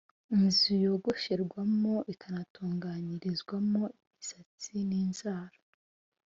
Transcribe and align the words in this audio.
Inzu 0.35 0.71
yogosherwamo 0.85 1.95
ikanatunganyirizwamo 2.13 3.81
imisatsi 4.01 4.73
n’inzara 4.89 5.57